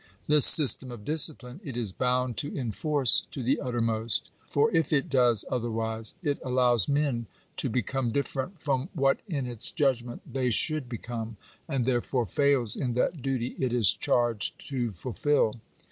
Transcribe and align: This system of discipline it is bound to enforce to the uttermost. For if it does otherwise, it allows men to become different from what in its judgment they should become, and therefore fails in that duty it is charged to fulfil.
This 0.25 0.47
system 0.47 0.91
of 0.91 1.05
discipline 1.05 1.59
it 1.63 1.77
is 1.77 1.91
bound 1.91 2.35
to 2.37 2.57
enforce 2.57 3.27
to 3.29 3.43
the 3.43 3.61
uttermost. 3.61 4.31
For 4.47 4.71
if 4.75 4.91
it 4.91 5.09
does 5.11 5.45
otherwise, 5.51 6.15
it 6.23 6.39
allows 6.43 6.89
men 6.89 7.27
to 7.57 7.69
become 7.69 8.11
different 8.11 8.59
from 8.59 8.89
what 8.95 9.19
in 9.27 9.45
its 9.45 9.71
judgment 9.71 10.23
they 10.25 10.49
should 10.49 10.89
become, 10.89 11.37
and 11.67 11.85
therefore 11.85 12.25
fails 12.25 12.75
in 12.75 12.95
that 12.95 13.21
duty 13.21 13.55
it 13.59 13.71
is 13.73 13.93
charged 13.93 14.67
to 14.69 14.91
fulfil. 14.93 15.61